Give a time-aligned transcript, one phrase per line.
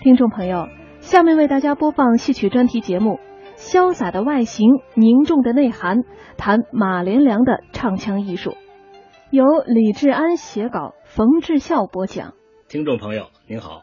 [0.00, 0.68] 听众朋友，
[1.00, 3.18] 下面为大家播放戏曲专题节目
[3.58, 5.98] 《潇洒的外形，凝重的内涵》，
[6.36, 8.56] 谈马连良的唱腔艺术，
[9.32, 12.34] 由李志安写稿，冯志孝播讲。
[12.68, 13.82] 听众朋友您好，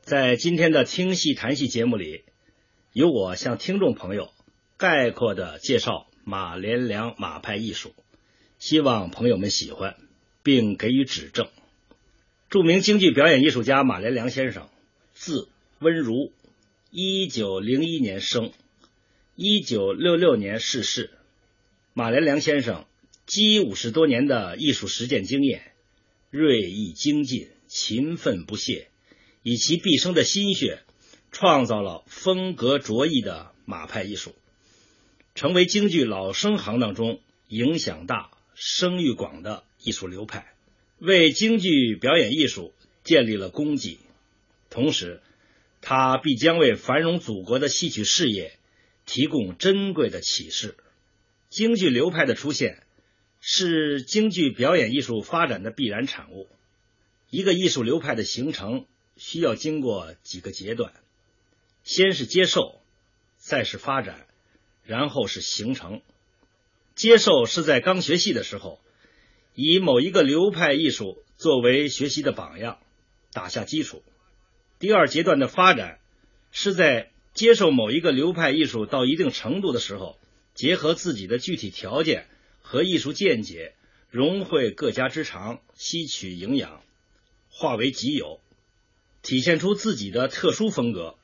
[0.00, 2.24] 在今天的听戏谈戏节目里，
[2.92, 4.30] 由我向听众朋友
[4.76, 7.92] 概括的介绍马连良马派艺术，
[8.58, 9.94] 希望朋友们喜欢，
[10.42, 11.46] 并给予指正。
[12.50, 14.66] 著名京剧表演艺术家马连良先生。
[15.14, 16.32] 字温如，
[16.90, 18.52] 一九零一年生，
[19.36, 21.10] 一九六六年逝世。
[21.92, 22.84] 马连良先生
[23.24, 25.72] 积五十多年的艺术实践经验，
[26.30, 28.88] 锐意精进，勤奋不懈，
[29.44, 30.82] 以其毕生的心血，
[31.30, 34.34] 创造了风格卓异的马派艺术，
[35.36, 40.52] 成为京剧老生行当中影响大、声誉广的艺术流派，
[40.98, 42.74] 为京剧表演艺术
[43.04, 44.00] 建立了功绩。
[44.74, 45.22] 同时，
[45.80, 48.58] 他必将为繁荣祖国的戏曲事业
[49.06, 50.76] 提供珍贵的启示。
[51.48, 52.82] 京剧流派的出现
[53.40, 56.48] 是京剧表演艺术发展的必然产物。
[57.30, 58.86] 一个艺术流派的形成
[59.16, 60.92] 需要经过几个阶段：
[61.84, 62.80] 先是接受，
[63.38, 64.26] 再是发展，
[64.82, 66.02] 然后是形成。
[66.96, 68.80] 接受是在刚学戏的时候，
[69.54, 72.80] 以某一个流派艺术作为学习的榜样，
[73.32, 74.02] 打下基础。
[74.78, 75.98] 第二阶段的发展，
[76.50, 80.18] 是在接受某一个流派艺术到一定程度的时候，
[80.54, 82.26] 结合自己的具体条件
[82.60, 83.74] 和艺术见解，
[84.10, 86.82] 融汇各家之长，吸取营养，
[87.48, 88.40] 化为己有，
[89.22, 91.16] 体现出自己的特殊风格。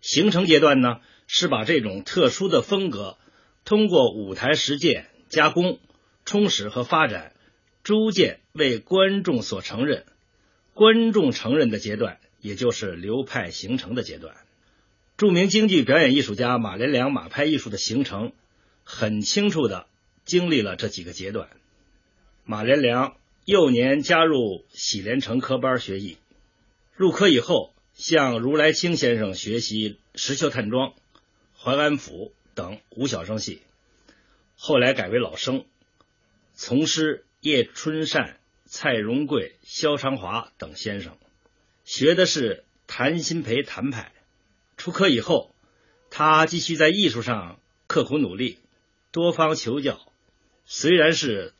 [0.00, 3.16] 形成阶段呢，是把这种特殊的风格
[3.64, 5.78] 通过舞台实践加工、
[6.24, 7.34] 充实和发展，
[7.82, 10.04] 逐渐为观众所承认。
[10.74, 12.18] 观众承认的阶段。
[12.44, 14.36] 也就是流派形成的阶段。
[15.16, 18.32] 著名京剧表演艺术家马连良马派艺术的形成，
[18.84, 19.86] 很清楚的
[20.26, 21.48] 经历了这几个阶段。
[22.44, 23.16] 马连良
[23.46, 26.18] 幼年加入喜连成科班学艺，
[26.94, 30.92] 入科以后向如来清先生学习石秀探庄、
[31.58, 33.62] 淮安府等武小生戏，
[34.54, 35.64] 后来改为老生，
[36.52, 41.16] 从师叶春善、蔡荣贵、萧长华等先生。
[41.84, 44.12] 学的是谭鑫培谭派，
[44.76, 45.54] 出科以后，
[46.10, 48.58] 他继续在艺术上刻苦努力，
[49.12, 50.00] 多方求教。
[50.64, 51.52] 虽然是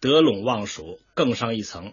[0.00, 1.92] 得陇望蜀更上一层，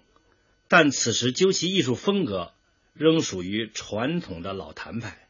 [0.69, 2.53] 但此时究其艺术风格，
[2.93, 5.27] 仍属于传统的老谭派。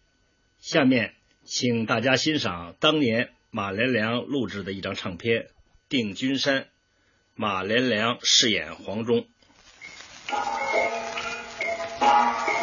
[0.60, 5.44] 下面，请大家欣赏当年马连良录制的一张唱片
[5.90, 6.62] 《定军山》，
[7.36, 9.26] 马连良饰演黄忠。
[12.04, 12.63] Thank you.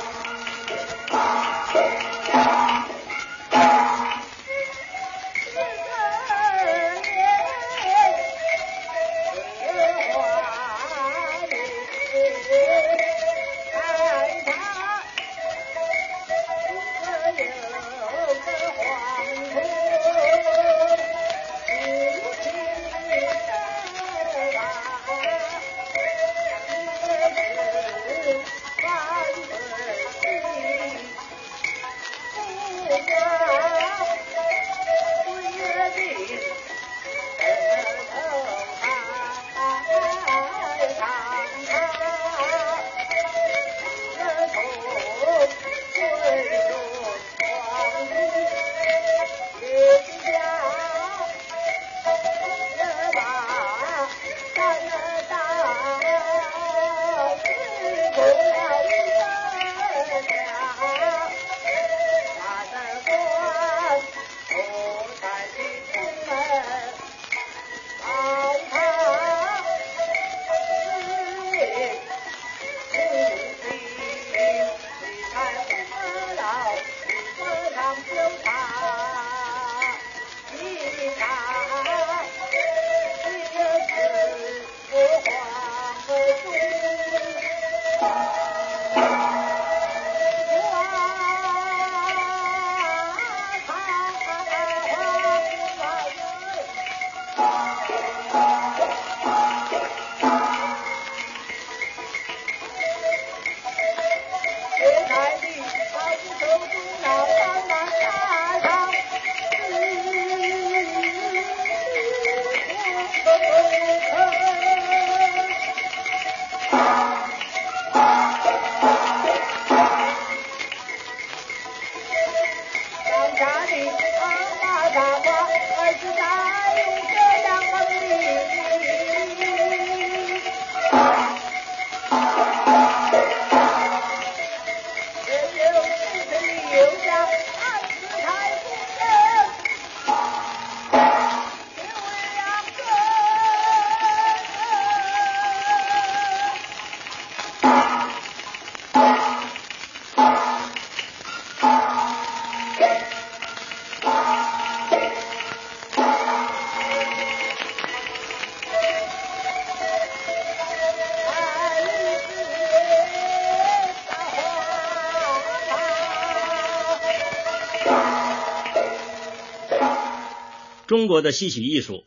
[171.10, 172.04] 国的戏曲艺术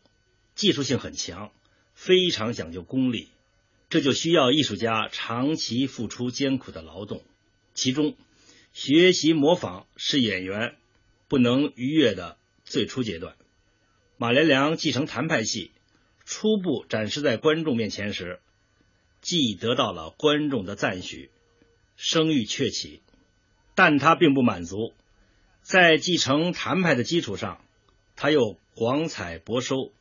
[0.56, 1.52] 技术性很强，
[1.94, 3.28] 非常讲究功力，
[3.90, 7.22] 这就需要艺术家长期付出艰苦的劳动。
[7.74, 8.16] 其中，
[8.72, 10.78] 学习模仿是演员
[11.28, 13.36] 不能逾越的最初阶段。
[14.16, 15.72] 马连良继承谭派戏，
[16.24, 18.40] 初步展示在观众面前时，
[19.20, 21.30] 既得到了观众的赞许，
[21.98, 23.02] 声誉鹊起，
[23.76, 24.94] 但他并不满足，
[25.62, 27.63] 在继承谭派的基础上，
[28.24, 29.92] 他又广采博收，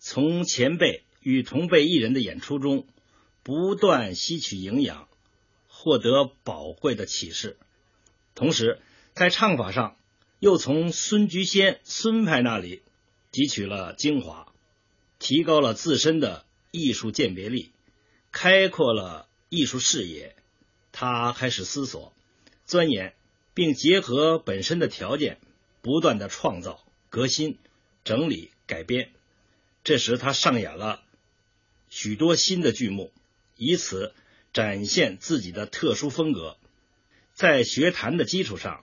[0.00, 2.88] 从前辈与同辈艺人的演出中
[3.44, 5.06] 不断吸取营养，
[5.68, 7.56] 获得宝贵的启示，
[8.34, 8.80] 同时
[9.14, 9.94] 在唱法上
[10.40, 12.82] 又从孙菊仙孙派那里。
[13.30, 14.52] 汲取了精华，
[15.20, 17.70] 提高了自身的艺术鉴别力，
[18.32, 20.34] 开阔了艺术视野。
[20.90, 22.12] 他开始思索、
[22.64, 23.14] 钻研，
[23.54, 25.38] 并结合本身的条件，
[25.80, 26.82] 不断的创造、
[27.12, 27.58] 革新、
[28.04, 29.10] 整理、改编。
[29.84, 31.02] 这时，他上演了
[31.90, 33.12] 许多新的剧目，
[33.54, 34.14] 以此
[34.54, 36.56] 展现自己的特殊风格。
[37.34, 38.82] 在学坛的基础上，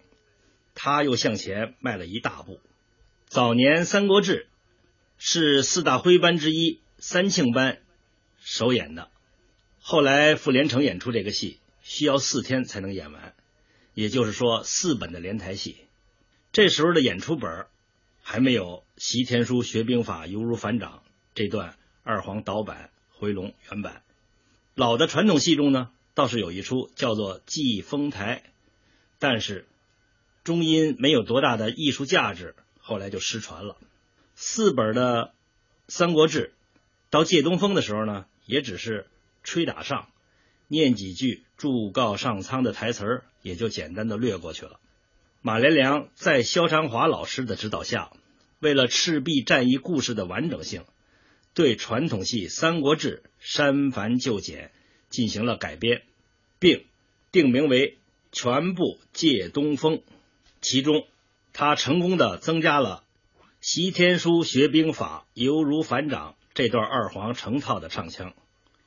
[0.75, 2.61] 他又向前迈了一大步。
[3.25, 4.45] 早年《三国志》
[5.17, 7.81] 是四大徽班之一三庆班
[8.39, 9.09] 首演的，
[9.81, 13.33] 后来傅连城演出这个戏需要四天才能演完，
[13.95, 15.77] 也就是说四本的连台戏。
[16.51, 17.65] 这时候的演出本
[18.21, 24.03] 还没有《习天书学兵法犹如反掌》这段二黄导板回龙原版。
[24.75, 28.43] 老的传统戏中呢，倒是有一出叫做《祭风台》，
[29.19, 29.67] 但是
[30.43, 32.55] 终因没有多大的艺术价值。
[32.81, 33.77] 后来就失传了。
[34.35, 35.25] 四本的
[35.87, 36.53] 《三国志》，
[37.11, 39.05] 到借东风的时候呢，也只是
[39.43, 40.09] 吹打上，
[40.67, 44.79] 念几句祝告上苍的台词儿，也就简单的略过去了。
[45.41, 48.11] 马连良在萧长华老师的指导下，
[48.59, 50.83] 为了赤壁战役故事的完整性，
[51.53, 54.71] 对传统戏《三国志》删繁就简
[55.09, 56.03] 进行了改编，
[56.59, 56.85] 并
[57.31, 57.91] 定名为
[58.31, 59.97] 《全部借东风》，
[60.61, 61.05] 其中。
[61.51, 63.03] 他成功的增加了
[63.59, 68.33] 《习天书学兵法犹如反掌》这段二黄成套的唱腔。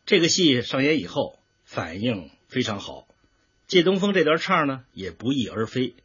[0.06, 3.08] 这个戏上演以后反应非常好，
[3.66, 5.96] 《借东风》这段唱呢也不翼而飞，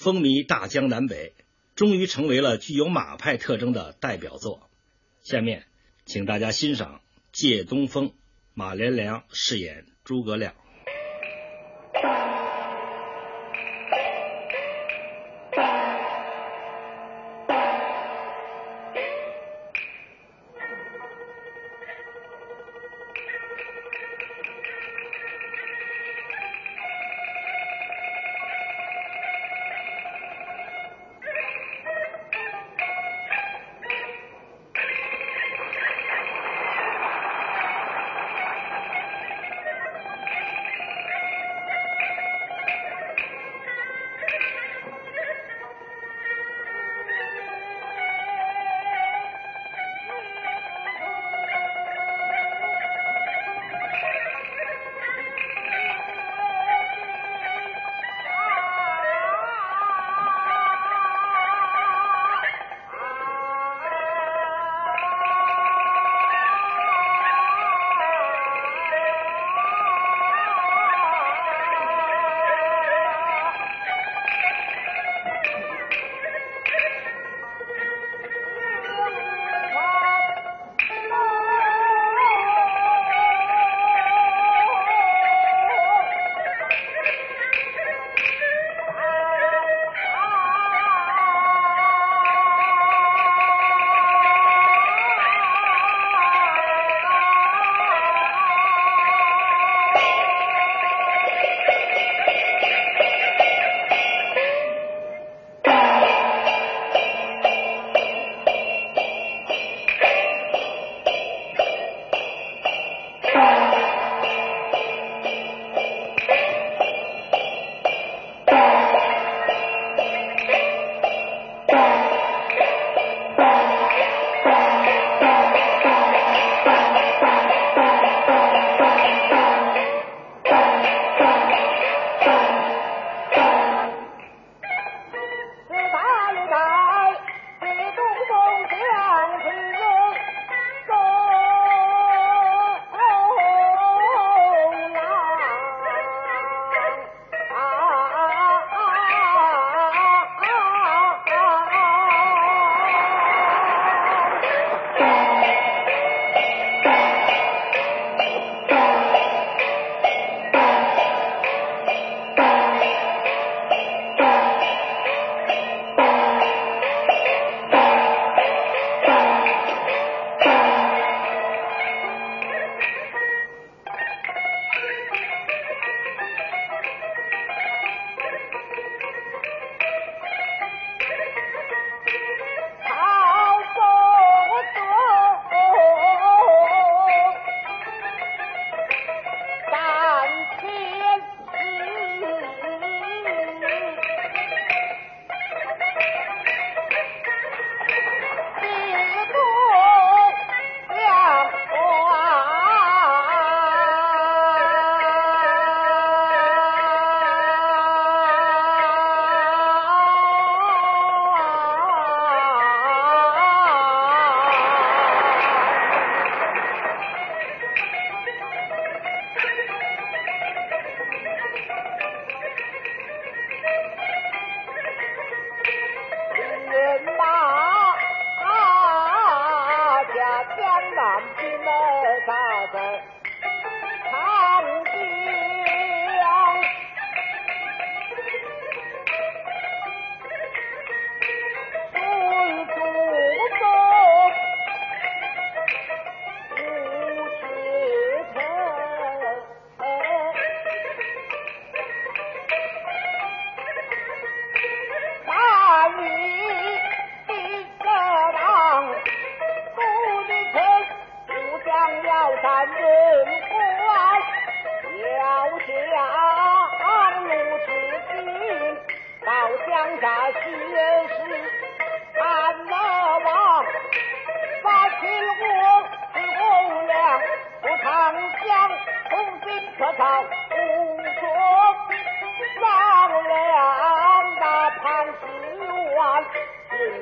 [0.00, 1.34] 风靡大江南北，
[1.74, 4.70] 终于成为了具有马派特征的代表作。
[5.24, 5.66] 下面
[6.06, 6.98] 请大家欣赏
[7.32, 8.10] 《借东风》，
[8.54, 10.54] 马连良饰演诸葛亮。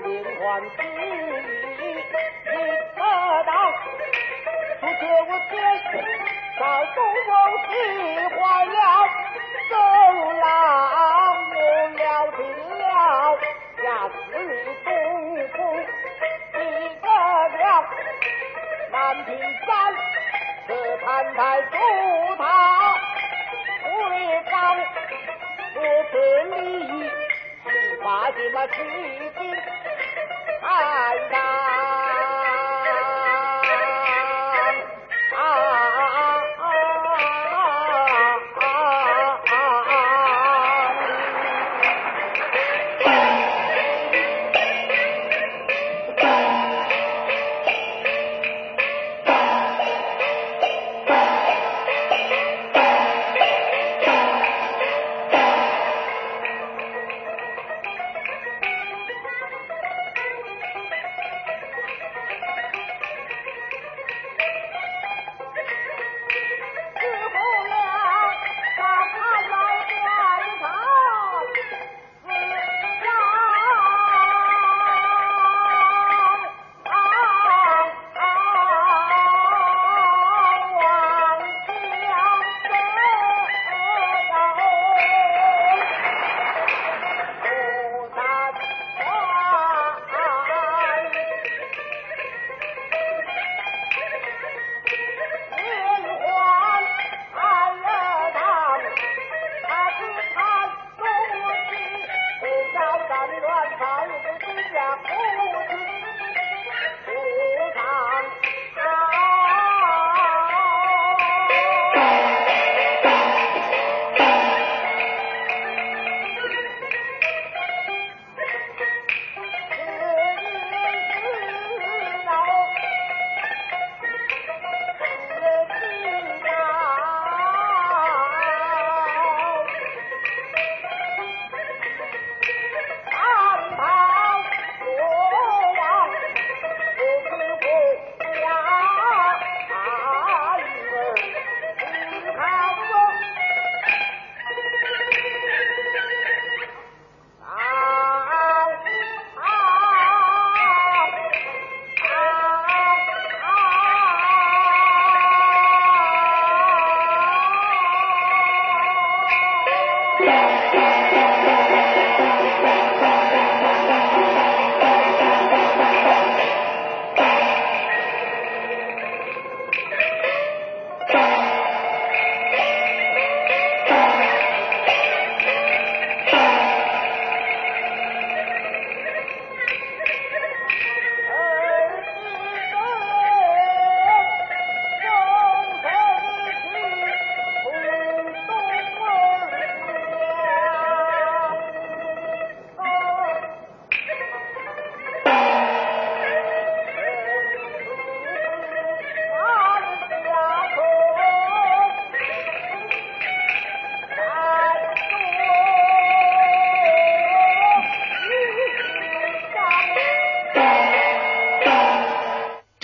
[0.07, 1.83] 金陵换取一
[2.47, 3.01] 得
[3.45, 3.51] 当，
[4.79, 5.53] 除却我先
[6.57, 6.63] 在
[6.95, 6.97] 东
[7.27, 7.31] 宫
[7.67, 7.69] 喜
[8.37, 8.79] 坏了，
[9.69, 9.75] 周
[10.39, 10.45] 郎
[11.51, 11.59] 我
[11.91, 12.01] 了
[12.37, 12.39] 定
[12.79, 12.87] 了，
[13.83, 14.51] 下死你
[14.85, 14.87] 东
[15.57, 15.59] 宫
[16.55, 16.55] 一
[17.01, 17.61] 个了，
[18.93, 18.95] 南
[19.25, 19.29] 平
[19.67, 19.69] 山
[20.69, 20.71] 是
[21.05, 21.75] 潘太助
[22.39, 22.41] 他
[23.83, 24.11] 为
[24.53, 24.55] 纲，
[25.75, 25.79] 我
[26.13, 26.55] 是利
[28.07, 29.41] 益，是把进那西京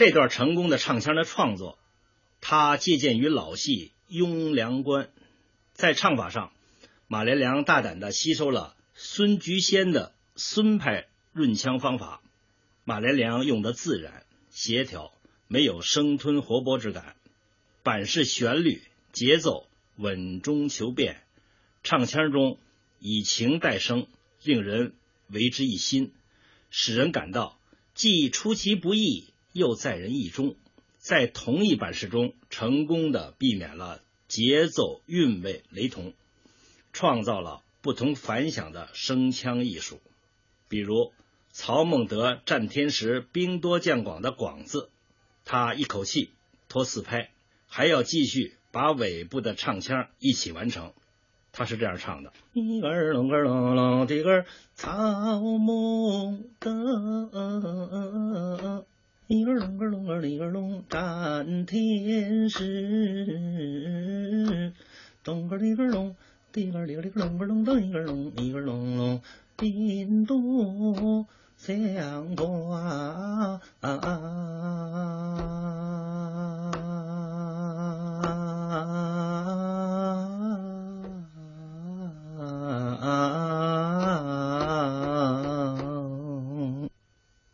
[0.04, 1.78] 这段成功的唱腔的创作，
[2.40, 5.04] 他借鉴于老戏《雍凉关》，
[5.75, 6.52] 在唱法上，
[7.06, 12.21] 马连良大胆的吸收了孙菊仙的孙派润腔方法。
[12.82, 15.12] 马连良用的自然协调，
[15.47, 17.14] 没有生吞活剥之感，
[17.85, 18.82] 板式旋律
[19.12, 21.23] 节奏稳中求变，
[21.85, 22.59] 唱腔中
[22.99, 24.09] 以情带声，
[24.42, 24.97] 令人
[25.28, 26.12] 为之一新，
[26.71, 27.57] 使人感到
[27.94, 29.29] 既出其不意。
[29.53, 30.57] 又在人意中，
[30.99, 36.15] 在同一版式中成功的避免了节奏韵味雷同，
[36.93, 40.01] 创造了不同凡响的声腔艺术。
[40.69, 41.12] 比如
[41.51, 44.88] 曹孟德战天时兵多将广的“广”字，
[45.45, 46.31] 他一口气
[46.69, 47.31] 拖四拍，
[47.67, 50.95] 还要继续把尾部的唱腔一起完成。
[51.53, 57.29] 他是这样唱的：一个儿隆个儿隆隆的儿曹孟德。
[59.33, 62.61] 一个隆个隆个里个隆，战天时，
[65.25, 66.14] 咚个里个隆，
[66.53, 69.23] 滴个滴个滴个隆个隆咚一个隆一个隆隆，
[69.57, 73.59] 叮咚响挂。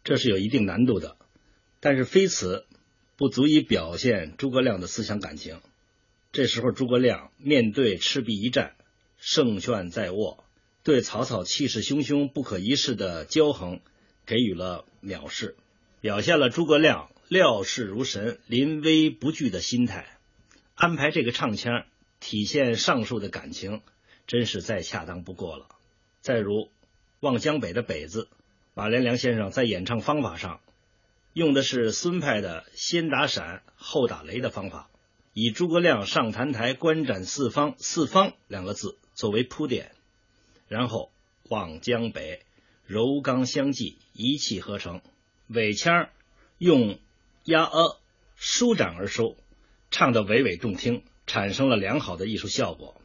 [0.03, 1.17] 这是有一定难度的，
[1.81, 2.67] 但是非此
[3.17, 5.61] 不足以表现诸葛亮的思想感情。
[6.33, 8.77] 这时候，诸葛亮面对赤壁一战，
[9.17, 10.45] 胜券在握，
[10.83, 13.81] 对曹操气势汹汹、不可一世的骄横
[14.27, 15.57] 给予了藐视，
[16.01, 20.19] 表现了诸葛亮料事如神、临危不惧的心态。
[20.75, 21.87] 安排这个唱腔，
[22.21, 23.81] 体现上述的感情，
[24.27, 25.67] 真是再恰当不过了。
[26.21, 26.53] 再如
[27.21, 28.29] 《望江北》的“北”字，
[28.75, 30.61] 马连良先生在演唱方法上
[31.33, 34.91] 用的是孙派的先打闪后打雷的方法。
[35.35, 39.93] 以诸葛亮上坛台观斩四方，四方两个字作为铺垫，
[40.67, 41.12] 然后
[41.45, 42.45] 望江北，
[42.85, 45.01] 柔刚相济，一气呵成。
[45.47, 46.09] 尾腔
[46.59, 46.99] 用
[47.45, 48.01] 压呃
[48.35, 49.37] 舒展而收，
[49.93, 53.01] 唱得娓娓动听，产生了良好的艺术效果。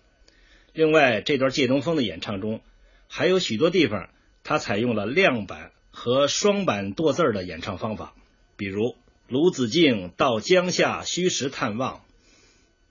[0.73, 2.61] 另外，这段借东风的演唱中，
[3.07, 4.09] 还有许多地方
[4.43, 8.13] 他采用了亮板和双板剁字的演唱方法，
[8.57, 8.95] 比如
[9.29, 12.01] 卢子敬到江夏虚实探望。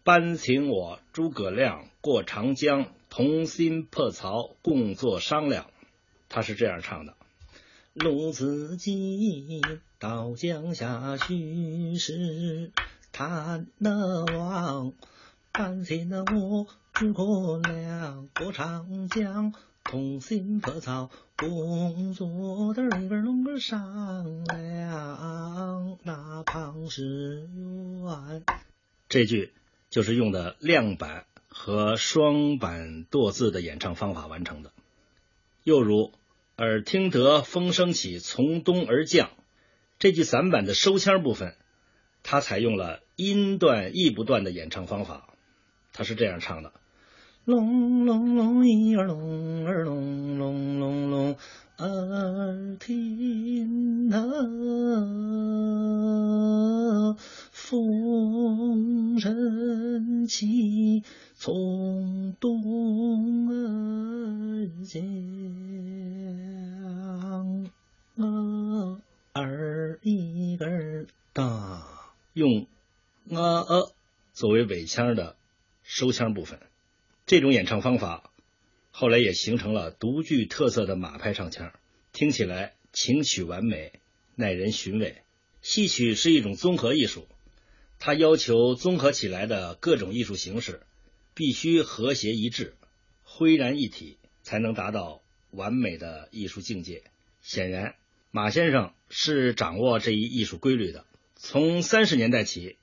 [0.04, 5.66] 班请我诸葛亮过长江，同心破曹，共作商量。
[6.28, 7.14] 他是这样唱的：
[7.92, 9.60] 卢子敬
[9.98, 12.72] 到江夏虚实
[13.12, 14.92] 探望，
[15.52, 19.52] 班请了我诸葛亮过长江，
[19.84, 25.98] 同心破曹，共作的一根龙根商量。
[26.02, 27.48] 那旁是
[28.02, 28.44] 远。
[29.08, 29.52] 这句。
[29.90, 34.72] 就是用的亮板和双板剁字的演唱方法完成的。
[35.64, 36.14] 又如
[36.56, 39.28] “耳听得风声起，从东而降”
[40.00, 41.56] 这句散板的收腔部分，
[42.22, 45.34] 它采用了音断意不断的演唱方法。
[45.92, 46.72] 它是这样唱的
[47.44, 51.36] ：“隆隆隆一儿隆儿隆隆隆隆，
[51.78, 54.22] 耳听得。”
[57.52, 61.02] 风声起，
[61.34, 65.02] 从东而降，
[69.32, 71.82] 儿一根儿大，
[72.34, 72.66] 用
[73.30, 73.92] 啊呃
[74.32, 75.36] 作为尾腔的
[75.82, 76.60] 收腔部分。
[77.32, 78.30] 这种演唱方法
[78.90, 81.72] 后来也形成了独具特色的马派唱腔，
[82.12, 84.00] 听起来情曲完美，
[84.34, 85.22] 耐人寻味。
[85.62, 87.26] 戏曲是一种综合艺术。
[87.98, 90.82] 它要求综合起来的各种艺术形式
[91.34, 92.74] 必须和谐一致、
[93.24, 97.02] 浑然一体，才能达到完美的艺术境界。
[97.40, 97.94] 显然，
[98.30, 101.06] 马先生是掌握这一艺术规律的。
[101.36, 102.76] 从三十年代起，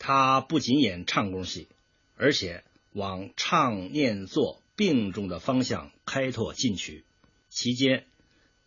[0.00, 1.68] 他不仅演唱功戏，
[2.16, 7.04] 而且往唱念做并重的方向开拓进取。
[7.48, 8.06] 期间，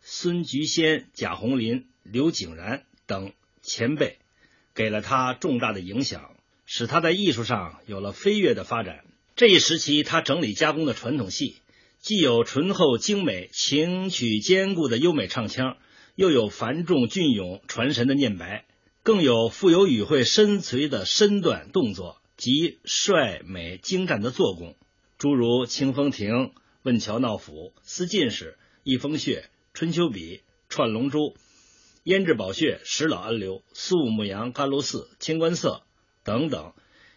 [0.00, 4.18] 孙菊仙、贾红林、刘景然等前辈。
[4.74, 6.36] 给了他重大的影响，
[6.66, 9.06] 使他在艺术上有了飞跃的发展。
[9.34, 11.56] 这一时期，他整理加工的传统戏，
[11.98, 15.78] 既有醇厚精美、情曲兼顾的优美唱腔，
[16.14, 18.66] 又有繁重隽永、传神的念白，
[19.02, 24.76] 更有富有语汇深邃的身段动作及帅美精湛的做工，
[25.18, 26.28] 诸如《清风亭》
[26.82, 28.44] 《问桥闹府》《思进士》
[28.82, 29.40] 《一封血》
[29.72, 30.36] 《春秋笔》
[30.68, 31.18] 《串龙珠》。
[32.04, 35.82] 胭脂宝穴、石老安流、肃穆阳、甘露寺、清官色
[36.22, 36.72] 等等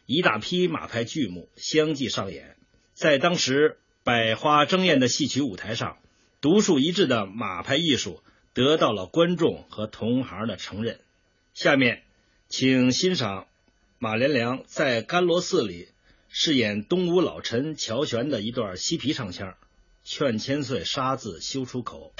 [0.08, 2.58] 一大批马派剧目相继上演，
[2.94, 6.00] 在当时百花争艳的戏曲舞台上，
[6.42, 8.24] 独树一帜的马派艺术
[8.56, 11.00] 得到了观众和同行的承认。
[11.54, 12.02] 下面，
[12.48, 13.48] 请欣赏
[14.02, 15.90] 马连良在甘罗寺里
[16.30, 19.58] 饰演东吴老臣乔玄的一段西皮唱腔
[20.06, 22.14] ：“劝千岁杀字休出口。”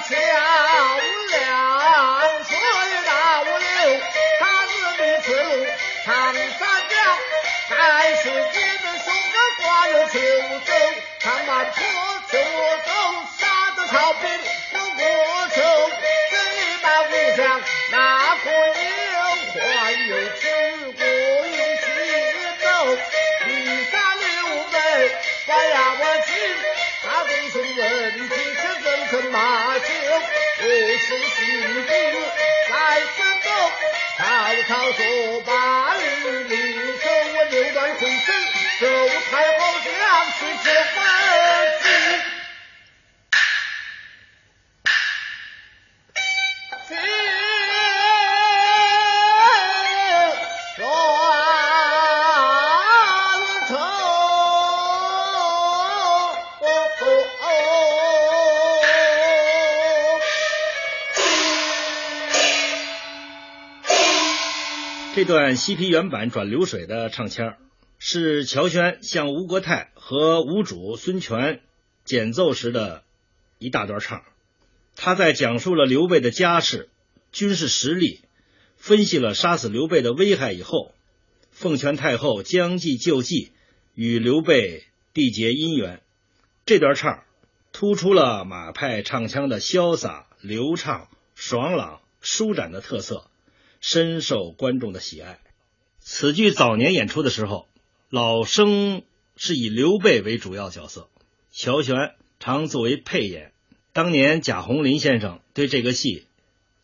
[0.00, 0.16] 漂
[1.30, 1.69] 亮
[34.92, 35.59] 走吧
[65.30, 67.54] 段西皮原版转流水的唱腔，
[68.00, 71.60] 是乔轩向吴国泰和吴主孙权
[72.04, 73.04] 简奏时的
[73.60, 74.24] 一大段唱。
[74.96, 76.88] 他在讲述了刘备的家世、
[77.30, 78.22] 军事实力，
[78.76, 80.92] 分析了杀死刘备的危害以后，
[81.52, 83.52] 奉劝太后将计就计，
[83.94, 84.82] 与刘备
[85.14, 86.02] 缔结姻缘。
[86.66, 87.22] 这段唱
[87.70, 93.29] 突出了马派唱腔的潇洒、流畅、爽朗、舒展的特色。
[93.80, 95.40] 深受观众的喜爱。
[95.98, 97.68] 此剧早年演出的时候，
[98.08, 99.02] 老生
[99.36, 101.08] 是以刘备为主要角色，
[101.50, 103.52] 乔玄常作为配演。
[103.92, 106.26] 当年贾宏林先生对这个戏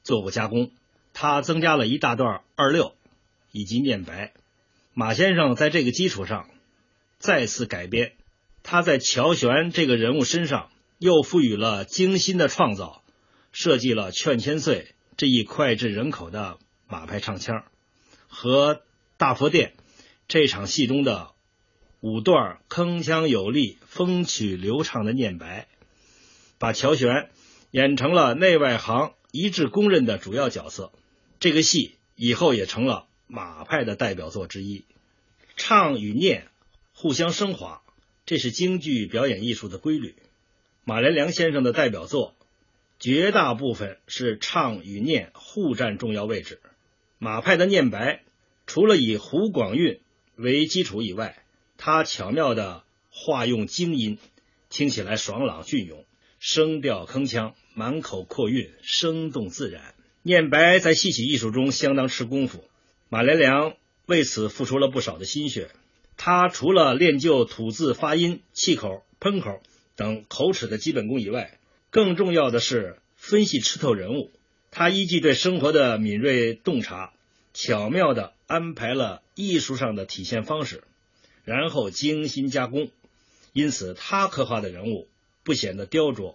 [0.03, 0.71] 做过加工，
[1.13, 2.95] 他增加了一大段二六
[3.53, 4.33] 以及念白。
[4.93, 6.49] 马先生在这个基础上
[7.19, 8.13] 再次改编，
[8.63, 13.03] 他在乔玄这个人物身上又赋予了精心的创造，
[13.53, 16.59] 设计了劝千岁这一脍炙人口的。
[16.88, 17.64] 马派唱腔
[18.29, 18.83] 和
[19.16, 19.75] 大佛殿
[20.29, 21.33] 这场戏中的
[22.01, 25.68] 五段铿锵有力、风趣流畅的念白，
[26.59, 27.31] 把乔玄
[27.70, 30.92] 演成了内外行一致公认的主要角色。
[31.40, 34.85] 这个戏以后也成了马派的代表作之一。
[35.57, 36.49] 唱与念
[36.92, 37.83] 互相升华，
[38.25, 40.14] 这是京剧表演艺术的规律。
[40.85, 42.37] 马连良先生的代表作，
[43.01, 46.61] 绝大部分是唱与念互占重要位置。
[47.27, 48.23] 马派的念白，
[48.69, 49.99] 除了以胡广韵
[50.37, 51.43] 为基础以外，
[51.77, 54.19] 他巧妙的化用京音，
[54.71, 56.05] 听起来爽朗隽永，
[56.39, 59.97] 声调铿锵，满口阔韵，生动自然。
[60.23, 62.62] 念白在戏曲艺术中相当吃功夫，
[63.09, 63.75] 马连良
[64.07, 65.71] 为此付出了不少的心血。
[66.17, 69.61] 他除了练就吐字发音、气口、喷口
[69.97, 71.59] 等口齿的基本功以外，
[71.91, 74.31] 更重要的是分析吃透人物。
[74.71, 77.15] 他依据对生活的敏锐洞察，
[77.59, 80.85] 巧妙地安排了艺术上的体现方式，
[81.42, 82.90] 然后精心加工。
[83.55, 85.09] 因此，他刻画的人物
[85.42, 86.35] 不显得雕琢，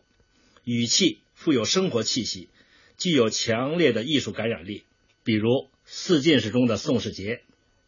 [0.64, 2.50] 语气富有生活气息，
[2.98, 4.84] 具有强烈的艺术感染力。
[5.24, 5.50] 比如
[5.86, 7.44] 《四进士》中的宋世杰，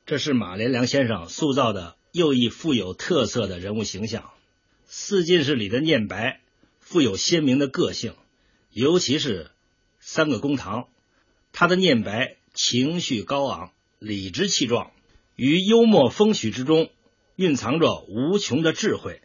[0.06, 4.22] 这是马连良先生塑造的又一富有特色的人物形象。
[4.86, 6.39] 《四进士》里的念白
[6.80, 8.13] 富有鲜明的个性，
[8.69, 9.50] 尤其是。
[10.06, 10.89] 三个公堂，
[11.54, 14.92] 他的念白情绪高昂，理直气壮，
[15.36, 16.89] 于幽默风趣之中
[17.36, 19.22] 蕴藏着无穷的智慧。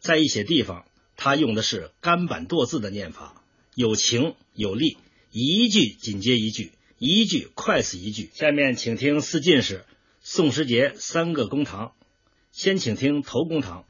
[0.00, 0.84] 在一些地方，
[1.16, 4.98] 他用的是干板剁字的念法，有情有力，
[5.30, 8.30] 一句紧接一句，一句快似一句。
[8.34, 9.84] 下面请听四进士
[10.20, 11.92] 宋时杰三个公堂，
[12.50, 13.84] 先请听头公堂。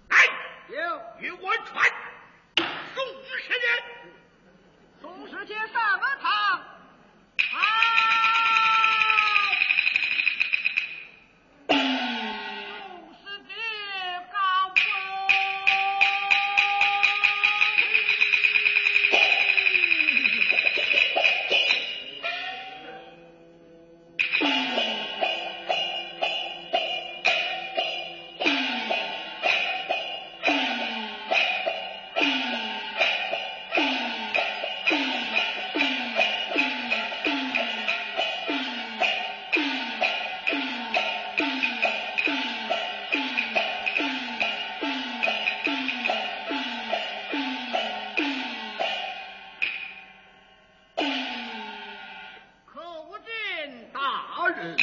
[54.58, 54.76] 嗯。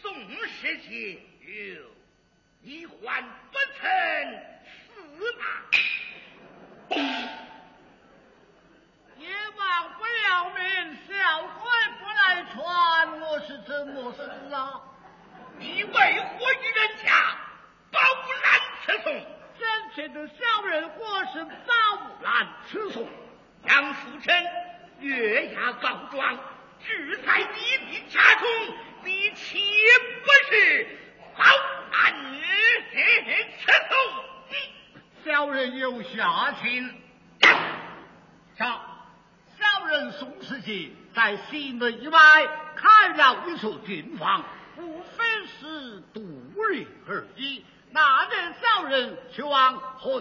[0.00, 0.14] 宋
[0.46, 1.82] 时期有
[2.62, 3.24] 一环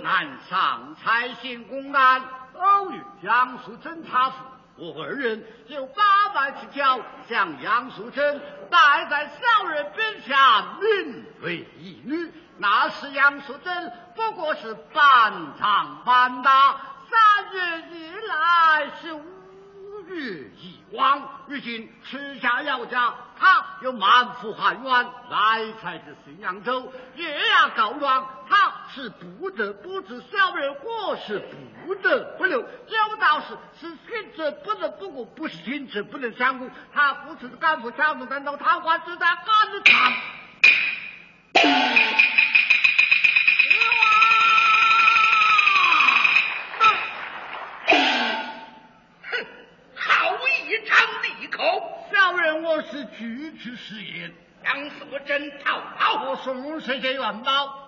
[0.01, 2.21] 南上蔡县公安，
[2.53, 4.35] 偶遇杨素贞差妇，
[4.77, 12.31] 我二人就八拜之交，将杨素贞带在小人边下，名为义女。
[12.57, 16.75] 那时杨素贞不过是半长半大，
[17.09, 19.23] 三月以来是五。
[20.07, 20.17] 月
[20.57, 31.41] 已亡，如今持家要家，他又满腹汉冤，来才至信阳州，月牙告状，他是不得不治小人，或是
[31.85, 32.59] 不得不留。
[32.59, 36.69] 留道士是信者不能不顾，不是信者不能相顾。
[36.93, 40.11] 他不是干部，干部担当，他官是在官场。
[49.23, 49.45] 哼，
[49.95, 54.33] 好一场利口，小人我是句句食言。
[54.61, 57.87] 当时我真草包，我送谁给元宝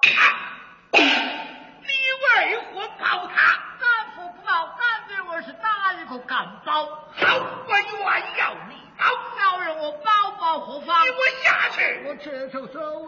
[2.35, 3.35] 为何保他？
[3.79, 3.83] 敢
[4.15, 6.85] 父不报，敢爹我是哪一个敢保？
[6.85, 9.05] 好，我愿要你保。
[9.37, 11.05] 小人我保保何妨？
[11.05, 11.69] 给我下
[12.23, 12.29] 去！
[12.29, 13.07] 我这就走。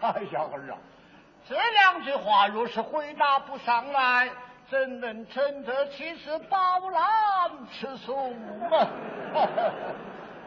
[0.00, 0.76] 哎小儿啊，
[1.48, 4.30] 这两句话若是回答不上来，
[4.70, 8.32] 怎能称得起是包揽吃送
[8.70, 8.88] 啊？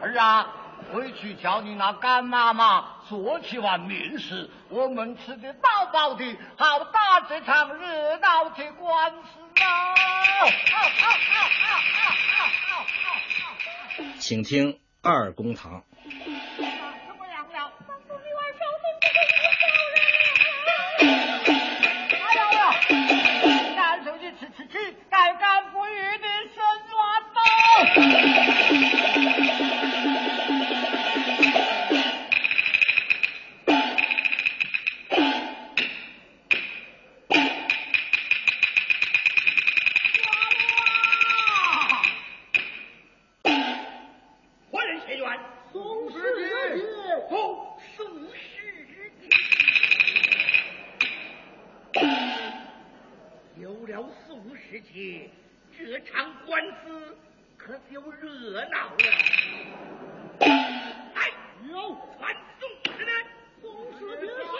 [0.00, 0.46] 儿啊，
[0.92, 9.66] 回去叫你那干妈妈做起碗面食，我们吃的饱饱的，好打这场热闹的官司啊！
[14.18, 15.82] 请听二公堂。
[45.70, 46.82] 宋时杰，
[47.28, 47.32] 宋
[47.96, 48.42] 宋时
[49.20, 49.22] 杰，
[53.60, 55.30] 有了宋时杰，
[55.76, 57.16] 这场官司
[57.56, 58.96] 可就热闹了。
[60.40, 61.30] 来，
[62.16, 62.62] 传宋
[62.96, 63.10] 时杰，
[63.60, 63.66] 宋
[63.98, 64.57] 时杰。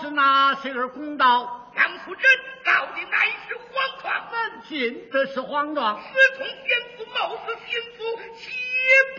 [0.00, 1.70] 是哪些儿公道？
[1.74, 2.24] 杨素贞
[2.64, 4.30] 到底乃是黄状？
[4.30, 6.00] 门进的是黄状。
[6.02, 8.00] 私通奸夫，谋死奸夫，
[8.36, 8.50] 岂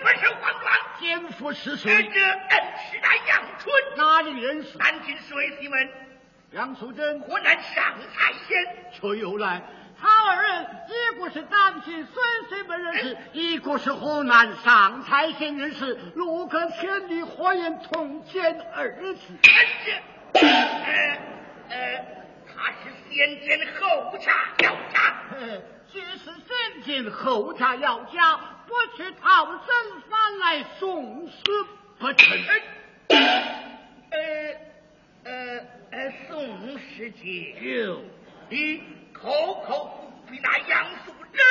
[0.01, 0.73] 不是黄状？
[0.99, 1.91] 奸夫是谁？
[2.03, 3.73] 这是那杨春。
[3.97, 4.77] 哪里人士？
[4.77, 5.89] 南京水西门。
[6.51, 8.91] 杨素贞，河南上蔡县。
[8.93, 9.61] 却又来。
[9.99, 12.13] 他二人，一个是南京水
[12.49, 19.17] 西门人士，一个是河南上蔡县人士，路隔千里，何言同奸二字？
[20.33, 21.17] 呃
[21.69, 22.05] 呃，
[22.47, 25.15] 他是先奸后洽要家，
[25.91, 31.33] 既是先奸后洽要家，不去讨生反来送死
[31.99, 32.37] 不成。
[33.09, 33.17] 呃
[35.23, 35.31] 呃
[35.91, 37.55] 呃，宋世杰，
[38.49, 39.29] 你口
[39.65, 41.41] 口不那杨素贞，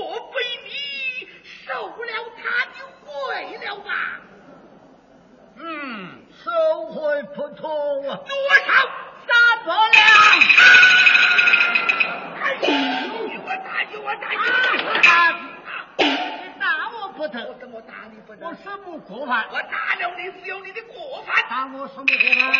[0.00, 1.28] 莫非你
[1.66, 4.20] 受了他的贿了吧？
[6.44, 7.70] 嗯，受贿不妥
[8.08, 8.16] 啊！
[8.16, 8.28] 多
[8.66, 8.70] 少？
[9.26, 9.32] 三
[9.64, 9.98] 百两。
[12.42, 12.68] 哎呦，
[13.42, 14.34] 我打你，我打你，
[14.84, 16.04] 我打你！
[16.04, 16.04] 你
[16.60, 18.46] 打我不得，我怎么打你不得？
[18.46, 19.46] 我什么过犯？
[19.50, 21.34] 我打了你是有你的过犯。
[21.48, 22.52] 打我什么过犯？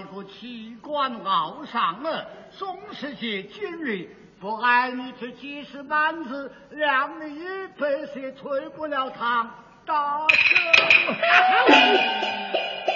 [0.00, 2.24] 当着奇官傲上啊，
[2.56, 4.08] 总是杰今日
[4.40, 7.44] 不爱你这几十板子，让你一
[7.78, 9.50] 辈子退不了堂，
[9.84, 10.56] 大圣。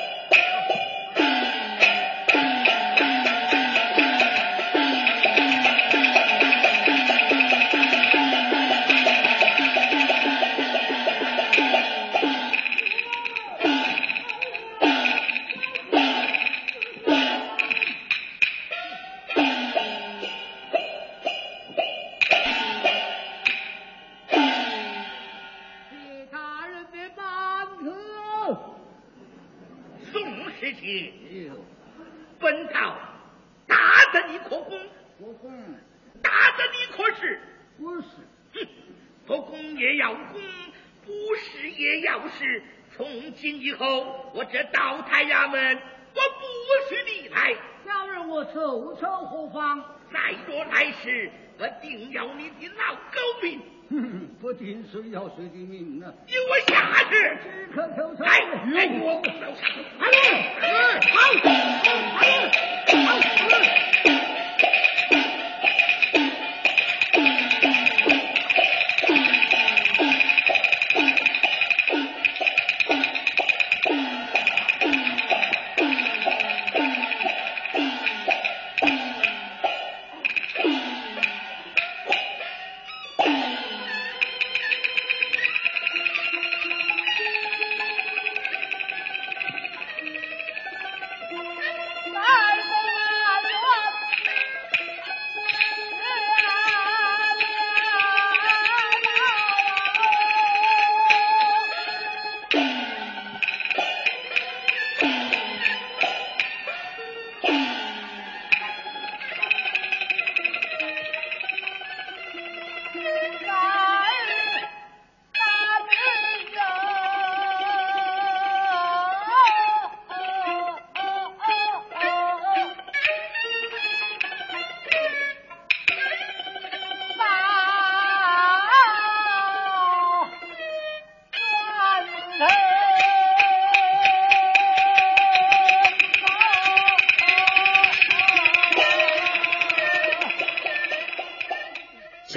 [43.85, 45.79] 后，我这道台衙门，
[46.15, 46.45] 我不
[46.89, 47.55] 许离开。
[47.85, 49.85] 小人我受仇何妨？
[50.13, 53.61] 再若来世，我定要你的老狗命，
[53.91, 56.13] 哼， 不定谁要谁的命呢？
[56.27, 57.15] 你我下去。
[57.45, 57.85] 只可。
[58.25, 58.39] 来，
[58.73, 59.21] 来，我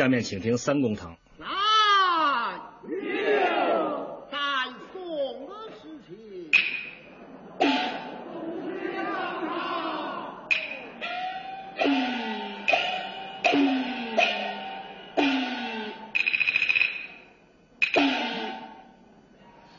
[0.08, 1.18] 下面请听三公堂。
[1.38, 1.46] 来，
[4.32, 4.38] 在
[4.94, 6.50] 宋的事情。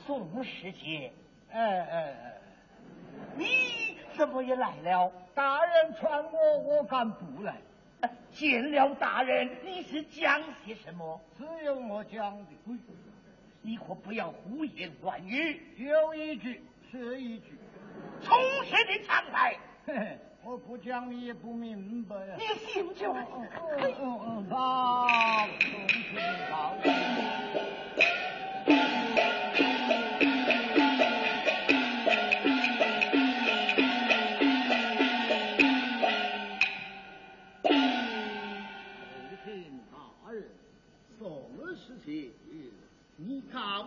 [0.06, 1.10] 宋世杰，
[1.50, 2.38] 哎哎哎，
[3.34, 5.10] 你怎么也来了？
[5.34, 7.56] 大人传我，我敢不来。
[8.30, 11.20] 见了大人，你是讲些什么？
[11.36, 12.46] 只有我讲的，
[13.62, 15.60] 你可不要胡言乱语。
[15.76, 17.58] 有一句是一句，
[18.20, 18.36] 从
[18.66, 19.56] 前的常态。
[20.44, 22.36] 我不讲你也不明白呀。
[22.38, 23.26] 你信就来。
[23.32, 23.48] 嗯
[24.00, 25.06] 嗯嗯，好，
[25.58, 26.18] 宋世杰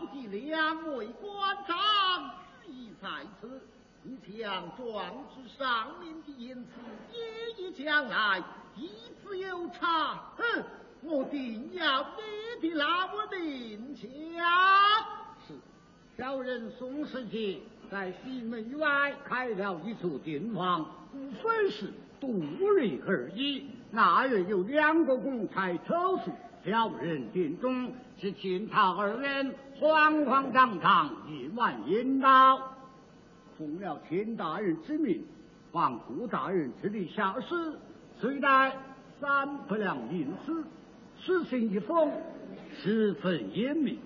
[0.07, 2.31] 的两位官长
[2.63, 3.07] 旨意在
[3.39, 3.61] 此，
[4.03, 6.69] 你将状之上面的言辞
[7.13, 8.43] 一一讲来，
[8.75, 8.89] 一
[9.23, 10.63] 字有差，哼，
[11.01, 12.05] 我定要
[12.61, 14.07] 你的那么名下。
[15.47, 15.53] 是，
[16.17, 23.69] 小人宋世杰在西门外开了一处店房，无非是度日而已。
[23.91, 26.31] 那人有两个公差抽数，
[26.63, 32.59] 小人定中是进讨二人，慌慌张张一万引导，
[33.57, 35.25] 奉了天大人之命，
[35.71, 37.73] 望顾大人之力下使，
[38.19, 38.73] 虽带
[39.19, 40.63] 三百两银子，
[41.19, 42.11] 此信一封，
[42.77, 43.97] 十分严密。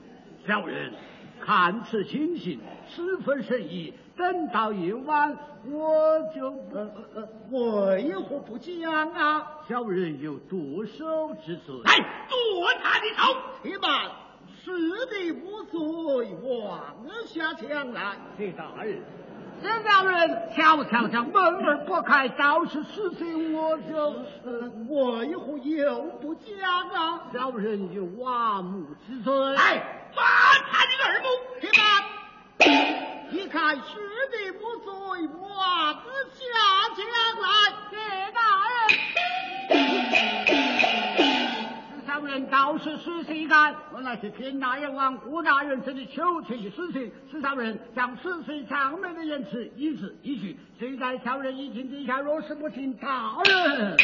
[0.48, 0.94] 小人
[1.42, 3.94] 看此情形，十分神意。
[4.18, 9.46] 等到夜晚，我就呃呃呃，为何不讲啊？
[9.68, 11.76] 小人有剁手之罪。
[11.84, 11.98] 来，
[12.30, 13.36] 剁他的头！
[13.62, 14.10] 且慢，
[14.64, 14.72] 是
[15.08, 16.96] 的无罪，望
[17.28, 18.16] 下枪来。
[18.38, 19.02] 谢大人。
[19.62, 22.66] 这两人悄悄将门儿拨开，倒。
[22.66, 24.10] 是事情，我就
[24.90, 27.22] 为何又不讲啊？
[27.34, 29.54] 小人有挖墓之罪。
[29.54, 30.24] 来，把
[30.72, 31.28] 他的耳目，
[31.62, 33.15] 且慢。
[33.36, 33.82] 你看师
[34.32, 34.90] 弟不罪，
[35.28, 35.46] 我
[36.02, 36.08] 子
[36.40, 36.42] 下
[36.96, 37.06] 将
[37.42, 37.46] 来
[37.90, 37.94] 谢
[38.32, 38.40] 大
[38.72, 38.74] 人。
[41.90, 47.12] 此上人倒是实心干，原来是天大人王顾大人这里求情的事情。
[47.30, 53.98] 此上人将此事上面的言辞一字一句，虽在小人已经地下，若是不听大人。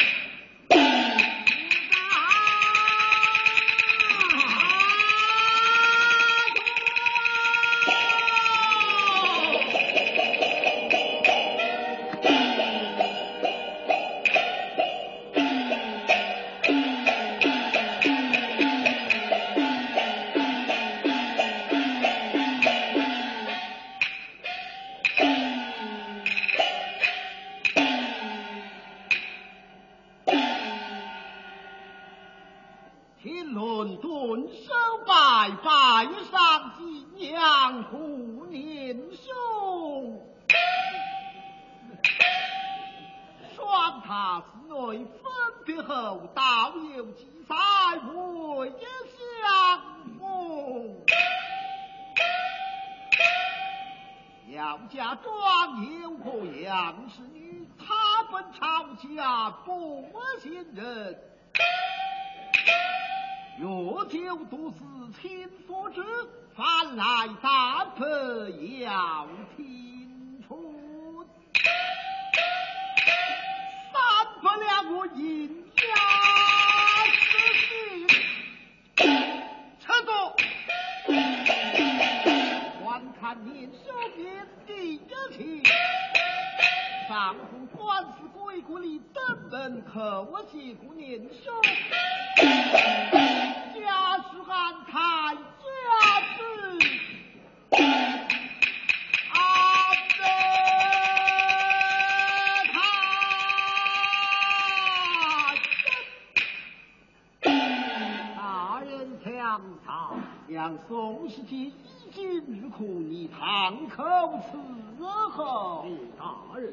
[109.52, 110.16] 当朝
[110.48, 111.74] 让宋世杰已
[112.10, 114.02] 经入库，你堂口
[114.50, 115.84] 伺候。
[116.18, 116.72] 大人，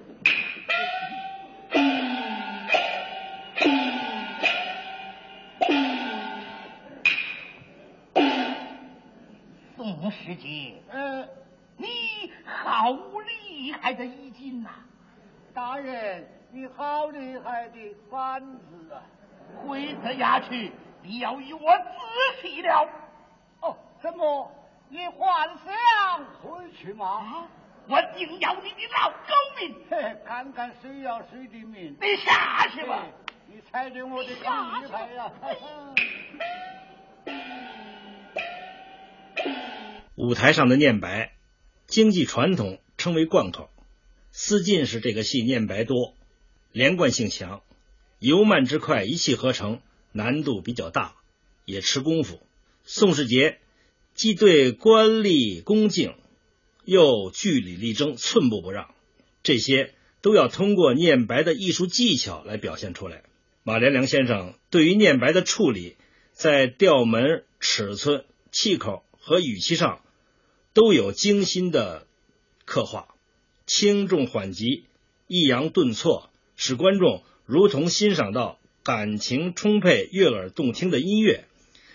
[9.76, 11.28] 宋世杰，呃，
[11.76, 14.70] 你好厉害的衣襟呐！
[15.54, 19.04] 大人，你好厉害的反子啊！
[19.68, 20.72] 回这衙去，
[21.04, 22.90] 你要与我仔细了。
[23.62, 24.52] 哦怎么，
[24.90, 27.48] 你还想回去吗？
[27.88, 29.16] 我定要你的老狗
[29.60, 29.76] 命！
[30.24, 31.98] 看看谁要谁的命！
[32.00, 33.04] 你下去吧！
[33.48, 35.32] 你踩着我的刚厉害呀！
[40.16, 41.32] 舞台上的念白，
[41.88, 43.72] 京剧传统称为贯口。
[44.32, 46.14] 思进士这个戏念白多，
[46.72, 47.64] 连贯性强，
[48.20, 49.82] 由慢之快一气呵成，
[50.12, 51.16] 难度比较大，
[51.66, 52.42] 也吃功夫。
[52.84, 53.60] 宋世杰。
[54.16, 56.14] 既对官吏恭敬，
[56.84, 58.94] 又据理力争，寸步不让，
[59.44, 63.24] 这些都要通过念白的艺术技巧来表现出来。
[63.64, 65.96] 马连良先生对于念白的处理，
[66.34, 70.02] 在调门、尺寸、气口和语气上
[70.74, 72.06] 都有精心的
[72.66, 73.16] 刻画，
[73.66, 74.84] 轻重缓急、
[75.28, 81.46] 抑扬顿挫，使观众如同欣赏到感情充沛、悦耳动听的音乐。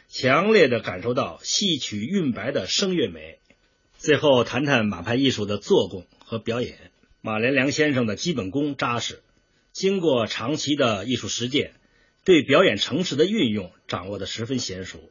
[0.08, 3.38] 强烈的感受到戏曲韵白的声乐美。
[3.98, 6.92] 最后谈谈马派艺术的做工和表演。
[7.20, 9.22] 马连良先生的基本功扎实，
[9.72, 11.72] 经过长期的艺术实践，
[12.22, 15.10] 对表演程式的运用掌握的十分娴熟，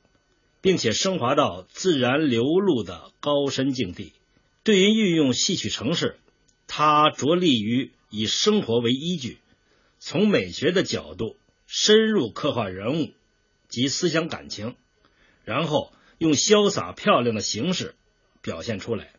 [0.62, 4.14] 并且升华到自然流露的高深境地。
[4.64, 6.18] 对于运用戏曲程式，
[6.68, 9.40] 他着力于以生活为依据，
[9.98, 11.36] 从美学的角度。
[11.76, 13.16] 深入刻画人物
[13.68, 14.76] 及思想感情，
[15.44, 17.96] 然后用潇洒漂亮的形式
[18.44, 19.12] 表现出来，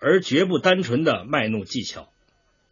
[0.00, 2.12] 而绝不单纯的卖弄技巧。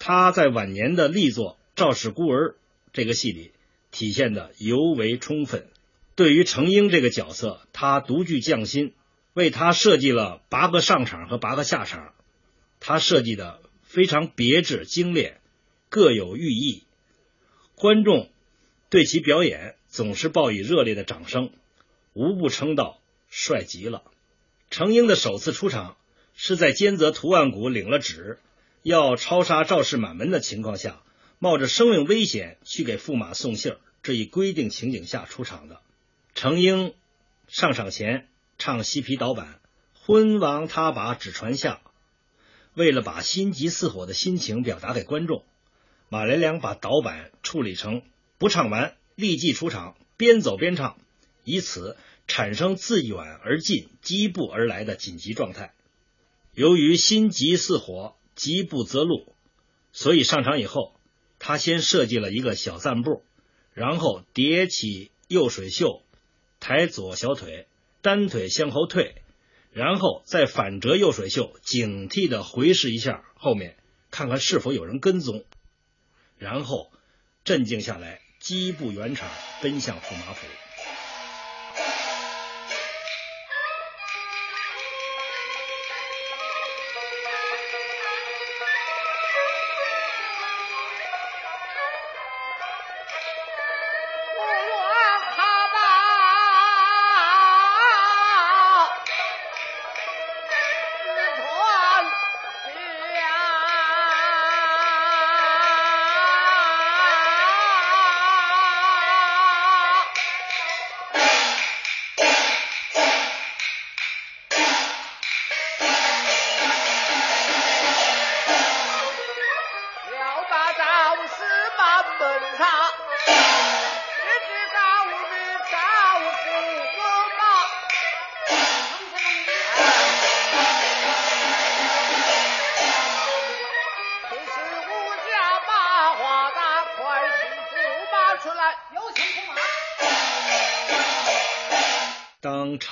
[0.01, 2.51] 他在晚年的力作《赵氏孤儿》
[2.93, 3.53] 这个戏里
[3.93, 5.69] 体现的尤为充分。
[6.17, 8.95] 对于程婴这个角色，他独具匠心，
[9.33, 12.15] 为他设计了八个上场和八个下场，
[12.81, 15.41] 他设计的非常别致精炼，
[15.89, 16.83] 各有寓意。
[17.77, 18.29] 观众
[18.95, 21.51] 对其表演总是报以热烈的掌声，
[22.13, 24.05] 无不称道帅极了。
[24.71, 25.97] 程英的首次出场
[26.37, 28.39] 是在监泽图万谷领了旨。
[28.85, 31.03] 要抄杀赵氏满门的情况下，
[31.41, 35.81] 冒着生命危险去给驸马送信儿这一规定情景下出场的。
[36.37, 36.95] 程英
[37.49, 38.29] 上场前
[38.59, 39.59] 唱西皮导板，
[39.95, 41.81] 昏王他把纸传下。
[42.75, 45.45] 为了把心急似火的心情表达给观众，
[46.09, 48.03] 马连良把导板处理成
[48.45, 50.99] 不唱完立即出场，边走边唱，
[51.45, 55.73] 以此产生自远而近、疾步而来的紧急状态。
[56.53, 58.15] 由于心急似火。
[58.35, 59.33] 急不择路，
[59.93, 60.95] 所以上场以后，
[61.39, 63.23] 他先设计了一个小散步，
[63.73, 66.03] 然后叠起右水袖，
[66.61, 67.69] 抬左小腿，
[68.03, 69.23] 单腿向后退，
[69.73, 73.77] 然后再反折右水袖，警惕的回视一下后面，
[74.11, 75.45] 看看是否有人跟踪，
[76.37, 76.91] 然后
[77.45, 79.27] 镇静下来，疾步圆场，
[79.63, 80.47] 奔向驸马府。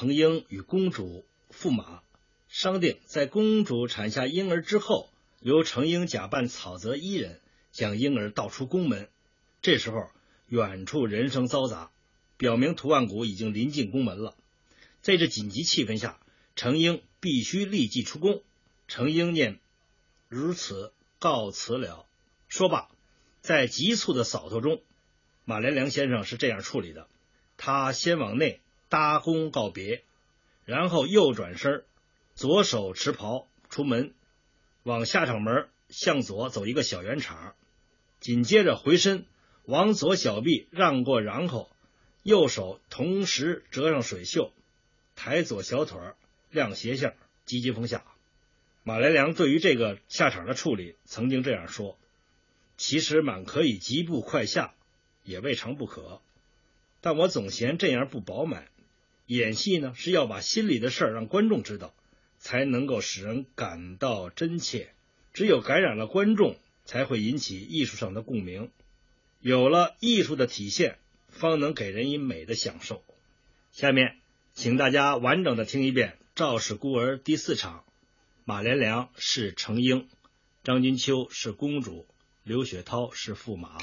[0.02, 2.02] 程婴与公主、驸马
[2.48, 7.40] 商定，在公主产下婴儿之后，由程婴假扮草泽伊人，
[7.70, 9.08] 将婴儿倒出宫门。
[9.60, 10.10] 这时候，
[10.48, 11.92] 远处人声嘈杂，
[12.36, 14.34] 表明图万谷已经临近宫门了。
[15.02, 16.18] 在这紧急气氛下，
[16.56, 18.42] 程婴必须立即出宫。
[18.88, 19.60] 程婴念
[20.26, 22.06] ：“如此，告辞了。”
[22.50, 22.88] 说罢，
[23.40, 24.82] 在急促的扫头中，
[25.44, 27.06] 马连良先生是这样处理的：
[27.56, 28.58] 他先往内。
[28.92, 30.04] 搭弓告别，
[30.66, 31.82] 然后右转身，
[32.34, 34.12] 左手持袍出门，
[34.82, 37.54] 往下场门向左走一个小圆场，
[38.20, 39.24] 紧接着回身
[39.64, 41.70] 往左小臂让过，然后
[42.22, 44.52] 右手同时折上水袖，
[45.16, 45.98] 抬左小腿
[46.50, 47.16] 亮斜线，
[47.46, 48.04] 急急风下。
[48.82, 51.98] 马连良对于这个下场的处理，曾经这样说
[52.76, 54.74] ：“其实满可以急步快下，
[55.24, 56.20] 也未尝不可，
[57.00, 58.66] 但我总嫌这样不饱满。”
[59.26, 61.94] 演戏呢是要把心里的事儿让观众知道，
[62.38, 64.92] 才能够使人感到真切。
[65.32, 68.70] 只有感染了观众，才会引起艺术上的共鸣。
[69.40, 70.98] 有了艺术的体现，
[71.28, 73.02] 方能给人以美的享受。
[73.70, 74.18] 下面，
[74.52, 77.84] 请大家完整的听一遍《赵氏孤儿》第四场。
[78.44, 80.08] 马连良是程婴，
[80.64, 82.06] 张君秋是公主，
[82.42, 83.78] 刘雪涛是驸马。